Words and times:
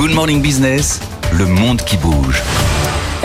Good 0.00 0.14
Morning 0.14 0.40
Business, 0.40 0.98
le 1.30 1.44
monde 1.44 1.82
qui 1.82 1.98
bouge. 1.98 2.42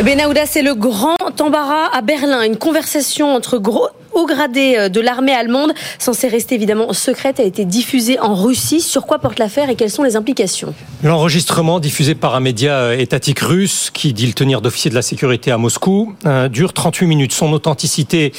Benahouda, 0.04 0.46
c'est 0.46 0.62
le 0.62 0.76
grand 0.76 1.16
embarras 1.40 1.88
à 1.94 2.02
Berlin. 2.02 2.42
Une 2.42 2.58
conversation 2.58 3.34
entre 3.34 3.58
gros 3.60 3.88
haut 4.16 4.26
gradé 4.26 4.76
euh, 4.78 4.90
de 4.90 5.02
l'armée 5.02 5.34
allemande, 5.34 5.74
censée 6.00 6.28
rester 6.28 6.56
évidemment 6.56 6.92
secrète, 6.94 7.40
a 7.40 7.44
été 7.44 7.66
diffusée 7.66 8.20
en 8.20 8.34
Russie. 8.34 8.82
Sur 8.82 9.06
quoi 9.06 9.20
porte 9.20 9.38
l'affaire 9.38 9.70
et 9.70 9.76
quelles 9.76 9.92
sont 9.92 10.04
les 10.04 10.16
implications? 10.16 10.74
L'enregistrement 11.04 11.80
diffusé 11.80 12.16
par 12.16 12.34
un 12.36 12.40
média 12.40 12.74
euh, 12.74 12.98
étatique 12.98 13.40
russe 13.40 13.92
qui 13.94 14.14
dit 14.14 14.26
le 14.26 14.34
tenir 14.34 14.62
d'officier 14.62 14.90
de 14.90 14.96
la 14.96 15.02
sécurité 15.02 15.52
à 15.52 15.58
Moscou 15.58 16.16
euh, 16.26 16.48
dure 16.48 16.74
38 16.74 17.06
minutes. 17.06 17.34
Son 17.34 17.52
authenticité, 17.52 18.32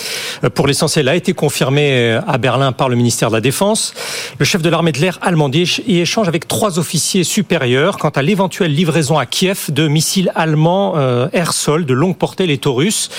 pour 0.55 0.67
l'essentiel, 0.67 1.09
a 1.09 1.15
été 1.15 1.35
confirmée 1.35 2.19
à 2.27 2.39
Berlin 2.39 2.73
par 2.73 2.89
le 2.89 2.97
ministère 2.97 3.29
de 3.29 3.35
la 3.35 3.41
Défense. 3.41 3.93
Le 4.39 4.45
chef 4.45 4.63
de 4.63 4.71
l'armée 4.71 4.93
de 4.93 4.99
l'air 4.99 5.19
allemande 5.21 5.55
y 5.55 5.99
échange 5.99 6.29
avec 6.29 6.49
trois 6.49 6.79
officiers 6.79 7.25
supérieurs 7.25 7.99
quant 7.99 8.09
à 8.09 8.23
l'éventuelle 8.23 8.73
livraison 8.73 9.19
à 9.19 9.27
Kiev 9.27 9.67
de 9.69 9.87
missiles 9.87 10.33
allemands 10.35 10.95
air-sol 11.33 11.85
de 11.85 11.93
longue 11.93 12.17
portée, 12.17 12.47
les 12.47 12.59
Taurus. 12.59 13.11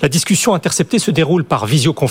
La 0.00 0.08
discussion 0.08 0.54
interceptée 0.54 0.98
se 0.98 1.10
déroule 1.10 1.44
par 1.44 1.66
visioconférence 1.66 2.05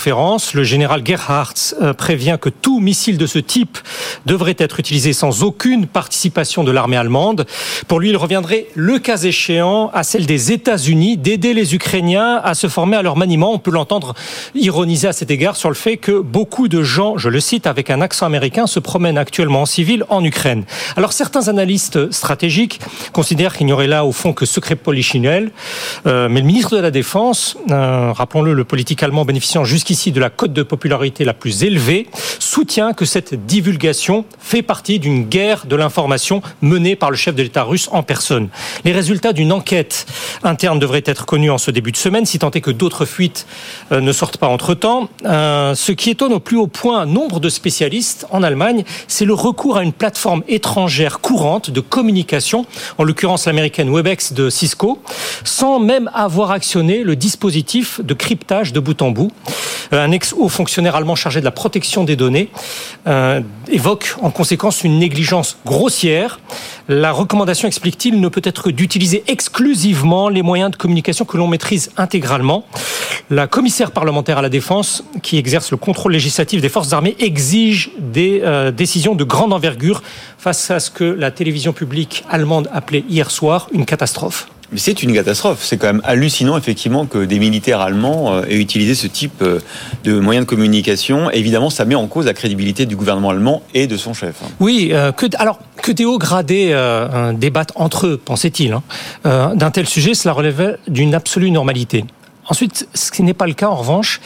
le 0.54 0.62
général 0.62 1.02
Gerhardt 1.04 1.74
euh, 1.80 1.92
prévient 1.94 2.38
que 2.40 2.48
tout 2.48 2.80
missile 2.80 3.16
de 3.18 3.26
ce 3.26 3.38
type 3.38 3.78
devrait 4.26 4.56
être 4.58 4.78
utilisé 4.78 5.12
sans 5.12 5.42
aucune 5.42 5.86
participation 5.86 6.64
de 6.64 6.70
l'armée 6.70 6.96
allemande. 6.96 7.46
Pour 7.88 8.00
lui, 8.00 8.10
il 8.10 8.16
reviendrait, 8.16 8.66
le 8.74 8.98
cas 8.98 9.16
échéant, 9.16 9.90
à 9.94 10.02
celle 10.02 10.26
des 10.26 10.52
États-Unis 10.52 11.16
d'aider 11.16 11.54
les 11.54 11.74
Ukrainiens 11.74 12.40
à 12.44 12.54
se 12.54 12.68
former 12.68 12.96
à 12.96 13.02
leur 13.02 13.16
maniement. 13.16 13.52
On 13.52 13.58
peut 13.58 13.70
l'entendre 13.70 14.14
ironiser 14.54 15.08
à 15.08 15.12
cet 15.12 15.30
égard 15.30 15.56
sur 15.56 15.70
le 15.70 15.74
fait 15.74 15.96
que 15.96 16.20
beaucoup 16.20 16.68
de 16.68 16.82
gens, 16.82 17.16
je 17.16 17.28
le 17.28 17.40
cite 17.40 17.66
avec 17.66 17.90
un 17.90 18.02
accent 18.02 18.26
américain, 18.26 18.66
se 18.66 18.80
promènent 18.80 19.18
actuellement 19.18 19.62
en 19.62 19.66
civil 19.66 20.04
en 20.10 20.22
Ukraine. 20.22 20.64
Alors 20.96 21.12
certains 21.12 21.48
analystes 21.48 22.12
stratégiques 22.12 22.80
considèrent 23.12 23.56
qu'il 23.56 23.66
n'y 23.66 23.72
aurait 23.72 23.86
là 23.86 24.04
au 24.04 24.12
fond 24.12 24.32
que 24.32 24.44
secret 24.44 24.76
polichinelle, 24.76 25.50
euh, 26.06 26.28
mais 26.28 26.40
le 26.40 26.46
ministre 26.46 26.76
de 26.76 26.82
la 26.82 26.90
Défense, 26.90 27.56
euh, 27.70 28.12
rappelons-le, 28.12 28.52
le 28.52 28.64
politique 28.64 29.02
allemand 29.02 29.24
bénéficiant 29.24 29.64
jusqu'à 29.64 29.85
ici 29.90 30.12
de 30.12 30.20
la 30.20 30.30
cote 30.30 30.52
de 30.52 30.62
popularité 30.62 31.24
la 31.24 31.34
plus 31.34 31.64
élevée, 31.64 32.06
soutient 32.38 32.92
que 32.92 33.04
cette 33.04 33.46
divulgation 33.46 34.24
fait 34.38 34.62
partie 34.62 34.98
d'une 34.98 35.24
guerre 35.24 35.66
de 35.66 35.76
l'information 35.76 36.42
menée 36.62 36.96
par 36.96 37.10
le 37.10 37.16
chef 37.16 37.34
de 37.34 37.42
l'État 37.42 37.62
russe 37.62 37.88
en 37.92 38.02
personne. 38.02 38.48
Les 38.84 38.92
résultats 38.92 39.32
d'une 39.32 39.52
enquête 39.52 40.06
interne 40.42 40.78
devraient 40.78 41.02
être 41.06 41.26
connus 41.26 41.50
en 41.50 41.58
ce 41.58 41.70
début 41.70 41.92
de 41.92 41.96
semaine, 41.96 42.26
si 42.26 42.38
tant 42.38 42.50
est 42.50 42.60
que 42.60 42.70
d'autres 42.70 43.04
fuites 43.04 43.46
euh, 43.92 44.00
ne 44.00 44.12
sortent 44.12 44.38
pas 44.38 44.48
entre-temps. 44.48 45.08
Euh, 45.24 45.74
ce 45.74 45.92
qui 45.92 46.10
étonne 46.10 46.32
au 46.32 46.40
plus 46.40 46.56
haut 46.56 46.66
point 46.66 47.06
nombre 47.06 47.40
de 47.40 47.48
spécialistes 47.48 48.26
en 48.30 48.42
Allemagne, 48.42 48.84
c'est 49.08 49.24
le 49.24 49.34
recours 49.34 49.76
à 49.76 49.82
une 49.82 49.92
plateforme 49.92 50.42
étrangère 50.48 51.20
courante 51.20 51.70
de 51.70 51.80
communication, 51.80 52.66
en 52.98 53.04
l'occurrence 53.04 53.46
l'américaine 53.46 53.92
Webex 53.92 54.32
de 54.32 54.50
Cisco, 54.50 55.00
sans 55.44 55.78
même 55.78 56.10
avoir 56.14 56.50
actionné 56.50 57.02
le 57.02 57.16
dispositif 57.16 58.00
de 58.02 58.14
cryptage 58.14 58.72
de 58.72 58.80
bout 58.80 59.00
en 59.02 59.10
bout. 59.10 59.30
Euh, 59.92 60.04
un 60.04 60.12
ex-haut 60.12 60.48
fonctionnaire 60.48 60.96
allemand 60.96 61.14
chargé 61.14 61.40
de 61.40 61.44
la 61.44 61.50
protection 61.50 62.04
des 62.04 62.16
données 62.16 62.50
euh, 63.06 63.40
évoque 63.68 64.14
en 64.22 64.30
conséquence 64.30 64.84
une 64.84 64.98
négligence 64.98 65.58
grossière. 65.64 66.40
La 66.88 67.12
recommandation, 67.12 67.68
explique-t-il, 67.68 68.20
ne 68.20 68.28
peut 68.28 68.42
être 68.44 68.70
d'utiliser 68.70 69.24
exclusivement 69.28 70.28
les 70.28 70.42
moyens 70.42 70.70
de 70.70 70.76
communication 70.76 71.24
que 71.24 71.36
l'on 71.36 71.48
maîtrise 71.48 71.90
intégralement. 71.96 72.64
La 73.30 73.46
commissaire 73.46 73.90
parlementaire 73.90 74.38
à 74.38 74.42
la 74.42 74.48
défense, 74.48 75.02
qui 75.22 75.36
exerce 75.36 75.70
le 75.72 75.76
contrôle 75.76 76.12
législatif 76.12 76.60
des 76.60 76.68
forces 76.68 76.92
armées, 76.92 77.16
exige 77.18 77.90
des 77.98 78.40
euh, 78.44 78.70
décisions 78.70 79.14
de 79.14 79.24
grande 79.24 79.52
envergure 79.52 80.02
face 80.38 80.70
à 80.70 80.78
ce 80.78 80.90
que 80.90 81.04
la 81.04 81.30
télévision 81.30 81.72
publique 81.72 82.24
allemande 82.30 82.68
appelait 82.72 83.04
hier 83.08 83.30
soir 83.30 83.68
une 83.72 83.84
catastrophe. 83.84 84.48
C'est 84.74 85.02
une 85.02 85.14
catastrophe. 85.14 85.60
C'est 85.62 85.76
quand 85.76 85.86
même 85.86 86.02
hallucinant, 86.04 86.58
effectivement, 86.58 87.06
que 87.06 87.24
des 87.24 87.38
militaires 87.38 87.80
allemands 87.80 88.34
euh, 88.34 88.42
aient 88.48 88.56
utilisé 88.56 88.94
ce 88.94 89.06
type 89.06 89.40
euh, 89.42 89.60
de 90.04 90.18
moyens 90.18 90.44
de 90.44 90.50
communication. 90.50 91.30
Évidemment, 91.30 91.70
ça 91.70 91.84
met 91.84 91.94
en 91.94 92.06
cause 92.06 92.26
la 92.26 92.34
crédibilité 92.34 92.86
du 92.86 92.96
gouvernement 92.96 93.30
allemand 93.30 93.62
et 93.74 93.86
de 93.86 93.96
son 93.96 94.12
chef. 94.12 94.36
Oui, 94.58 94.90
euh, 94.92 95.12
que, 95.12 95.26
alors 95.38 95.60
que 95.82 95.92
des 95.92 96.04
hauts 96.04 96.18
gradés 96.18 96.74
débattent 97.34 97.72
entre 97.76 98.06
eux, 98.06 98.20
pensait-il, 98.22 98.72
hein, 98.72 99.52
d'un 99.54 99.70
tel 99.70 99.86
sujet, 99.86 100.14
cela 100.14 100.34
relève 100.34 100.78
d'une 100.88 101.14
absolue 101.14 101.50
normalité. 101.50 102.04
Ensuite, 102.48 102.88
ce 102.94 103.10
qui 103.10 103.24
n'est 103.24 103.34
pas 103.34 103.46
le 103.46 103.54
cas 103.54 103.68
en 103.68 103.74
revanche, 103.74 104.20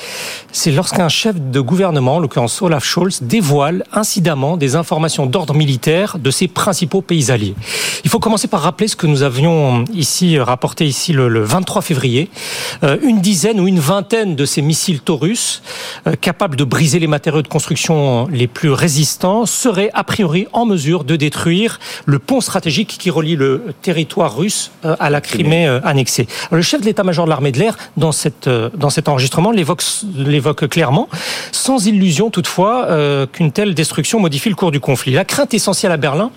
c'est 0.53 0.72
lorsqu'un 0.72 1.08
chef 1.08 1.36
de 1.41 1.60
gouvernement, 1.60 2.16
en 2.16 2.19
l'occurrence 2.19 2.60
Olaf 2.60 2.84
Scholz, 2.84 3.22
dévoile 3.22 3.84
incidemment 3.92 4.58
des 4.58 4.76
informations 4.76 5.25
d'ordre 5.25 5.54
militaire 5.54 6.19
de 6.19 6.31
ses 6.31 6.47
principaux 6.47 7.00
pays 7.00 7.31
alliés. 7.31 7.54
Il 8.04 8.10
faut 8.10 8.19
commencer 8.19 8.47
par 8.47 8.60
rappeler 8.60 8.88
ce 8.88 8.97
que 8.97 9.06
nous 9.06 9.22
avions 9.22 9.84
ici 9.94 10.38
rapporté 10.38 10.86
ici 10.86 11.12
le, 11.14 11.42
23 11.42 11.81
février. 11.81 12.28
Euh, 12.82 12.98
une 13.03 13.20
dizaine 13.20 13.58
ou 13.58 13.66
une 13.66 13.78
vingtaine 13.78 14.37
de 14.37 14.44
ces 14.44 14.60
missiles 14.60 15.00
Taurus, 15.00 15.62
euh, 16.06 16.14
capables 16.14 16.56
de 16.56 16.64
briser 16.64 16.98
les 16.98 17.06
matériaux 17.06 17.42
de 17.42 17.48
construction 17.48 18.28
les 18.31 18.47
plus 18.47 18.70
résistants, 18.70 19.47
seraient 19.47 19.91
a 19.94 20.04
priori 20.04 20.47
en 20.52 20.66
mesure 20.66 21.04
de 21.04 21.16
détruire 21.16 21.81
le 22.04 22.19
pont 22.19 22.42
stratégique 22.42 22.97
qui 22.98 23.08
relie 23.08 23.37
le 23.37 23.72
territoire 23.81 24.37
russe 24.37 24.72
euh, 24.84 24.94
à 25.00 25.08
la 25.08 25.22
Crimée 25.22 25.66
annexée. 25.84 26.26
le 26.50 26.62
chef 26.62 26.81
de 26.81 26.87
l'état-major 26.87 27.25
de 27.25 27.31
l'armée 27.31 27.52
de 27.52 27.58
l'air, 27.58 27.76
dans 27.97 28.09
euh, 28.47 28.71
dans 28.75 28.91
cet 28.91 29.09
enregistrement 29.09 29.50
l'évoque 29.50 30.69
clairement, 30.69 31.09
sans 31.53 31.87
illusion 31.87 32.31
toutefois 32.31 32.87
euh, 32.87 33.26
qu'une 33.26 33.53
telle 33.53 33.75
destruction 33.75 34.21
modifie 34.21 34.48
le 34.48 34.54
cours 34.54 34.71
du 34.71 34.81
conflit. 34.81 35.12
La 35.12 35.25
crainte 35.25 35.54
essentielle 35.54 35.93
à 35.93 35.97
Berlin 35.97 36.31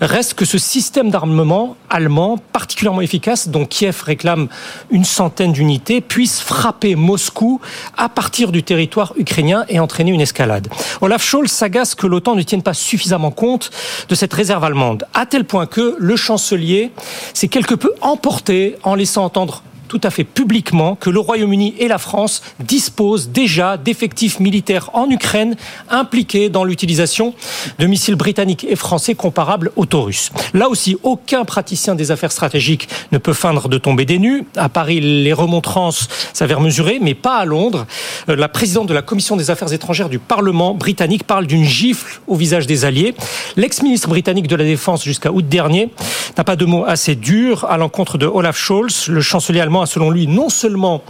reste 0.00 0.34
que 0.34 0.44
ce 0.44 0.58
système 0.58 1.10
d'armement 1.10 1.76
allemand, 1.90 2.38
particulièrement 2.52 3.00
efficace, 3.00 3.48
dont 3.48 3.66
Kiev 3.66 4.02
réclame 4.04 4.48
une 4.90 5.04
centaine 5.04 5.52
d'unités, 5.52 6.00
puisse 6.00 6.40
frapper 6.40 6.94
Moscou 6.94 7.60
à 7.96 8.08
partir 8.08 8.52
du 8.52 8.62
territoire 8.62 9.12
ukrainien 9.16 9.64
et 9.68 9.78
entraîner 9.78 10.10
une 10.10 10.20
escalade. 10.20 10.68
Olaf 11.00 11.22
Scholz 11.22 11.50
s'agace 11.50 11.94
que 11.94 12.06
l'OTAN 12.06 12.34
ne 12.34 12.42
tienne 12.42 12.62
pas 12.62 12.74
suffisamment 12.74 13.30
compte 13.30 13.70
de 14.08 14.14
cette 14.14 14.32
réserve 14.32 14.64
allemande, 14.64 15.04
à 15.14 15.26
tel 15.26 15.44
point 15.44 15.66
que 15.66 15.96
le 15.98 16.16
chancelier 16.16 16.90
s'est 17.34 17.48
quelque 17.48 17.74
peu 17.74 17.92
emporté 18.00 18.76
en 18.82 18.94
laissant 18.94 19.24
entendre 19.24 19.62
tout 19.92 20.00
à 20.04 20.10
fait 20.10 20.24
publiquement 20.24 20.94
que 20.94 21.10
le 21.10 21.20
Royaume-Uni 21.20 21.74
et 21.78 21.86
la 21.86 21.98
France 21.98 22.40
disposent 22.60 23.28
déjà 23.28 23.76
d'effectifs 23.76 24.40
militaires 24.40 24.88
en 24.94 25.10
Ukraine 25.10 25.54
impliqués 25.90 26.48
dans 26.48 26.64
l'utilisation 26.64 27.34
de 27.78 27.84
missiles 27.84 28.14
britanniques 28.14 28.64
et 28.66 28.74
français 28.74 29.14
comparables 29.14 29.70
aux 29.76 29.84
Taurus. 29.84 30.32
Là 30.54 30.70
aussi, 30.70 30.96
aucun 31.02 31.44
praticien 31.44 31.94
des 31.94 32.10
affaires 32.10 32.32
stratégiques 32.32 32.88
ne 33.12 33.18
peut 33.18 33.34
feindre 33.34 33.68
de 33.68 33.76
tomber 33.76 34.06
des 34.06 34.18
nues. 34.18 34.46
À 34.56 34.70
Paris, 34.70 34.98
les 35.02 35.34
remontrances 35.34 36.08
s'avèrent 36.32 36.62
mesurées, 36.62 36.98
mais 36.98 37.12
pas 37.12 37.36
à 37.36 37.44
Londres. 37.44 37.86
Euh, 38.30 38.36
la 38.36 38.48
présidente 38.48 38.86
de 38.86 38.94
la 38.94 39.02
Commission 39.02 39.36
des 39.36 39.50
affaires 39.50 39.74
étrangères 39.74 40.08
du 40.08 40.18
Parlement 40.18 40.72
britannique 40.72 41.24
parle 41.24 41.46
d'une 41.46 41.64
gifle 41.64 42.22
au 42.26 42.36
visage 42.36 42.66
des 42.66 42.86
Alliés. 42.86 43.14
L'ex-ministre 43.56 44.08
britannique 44.08 44.48
de 44.48 44.56
la 44.56 44.64
Défense 44.64 45.04
jusqu'à 45.04 45.30
août 45.30 45.46
dernier 45.46 45.90
n'a 46.38 46.44
pas 46.44 46.56
de 46.56 46.64
mots 46.64 46.86
assez 46.86 47.14
durs 47.14 47.66
à 47.66 47.76
l'encontre 47.76 48.16
de 48.16 48.24
Olaf 48.24 48.56
Scholz, 48.56 49.08
le 49.08 49.20
chancelier 49.20 49.60
allemand 49.60 49.81
selon 49.86 50.10
lui, 50.10 50.26
non 50.26 50.48
seulement 50.48 51.02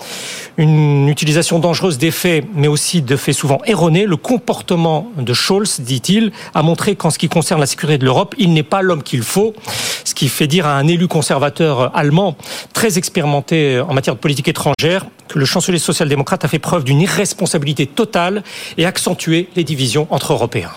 une 0.56 1.08
utilisation 1.08 1.58
dangereuse 1.58 1.98
des 1.98 2.10
faits, 2.10 2.44
mais 2.54 2.68
aussi 2.68 3.02
de 3.02 3.16
faits 3.16 3.34
souvent 3.34 3.60
erronés. 3.66 4.06
Le 4.06 4.16
comportement 4.16 5.10
de 5.16 5.32
Scholz, 5.32 5.80
dit-il, 5.80 6.32
a 6.54 6.62
montré 6.62 6.96
qu'en 6.96 7.10
ce 7.10 7.18
qui 7.18 7.28
concerne 7.28 7.60
la 7.60 7.66
sécurité 7.66 7.98
de 7.98 8.04
l'Europe, 8.04 8.34
il 8.38 8.52
n'est 8.52 8.62
pas 8.62 8.82
l'homme 8.82 9.02
qu'il 9.02 9.22
faut. 9.22 9.54
Ce 10.04 10.14
qui 10.14 10.28
fait 10.28 10.46
dire 10.46 10.66
à 10.66 10.76
un 10.76 10.86
élu 10.88 11.08
conservateur 11.08 11.96
allemand 11.96 12.36
très 12.72 12.98
expérimenté 12.98 13.80
en 13.80 13.94
matière 13.94 14.14
de 14.14 14.20
politique 14.20 14.48
étrangère 14.48 15.06
que 15.28 15.38
le 15.38 15.44
chancelier 15.44 15.78
social-démocrate 15.78 16.44
a 16.44 16.48
fait 16.48 16.58
preuve 16.58 16.84
d'une 16.84 17.00
irresponsabilité 17.00 17.86
totale 17.86 18.42
et 18.76 18.84
accentué 18.84 19.48
les 19.56 19.64
divisions 19.64 20.06
entre 20.10 20.32
Européens. 20.32 20.70